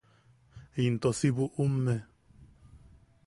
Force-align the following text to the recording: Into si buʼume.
Into 0.83 1.11
si 1.19 1.29
buʼume. 1.35 1.95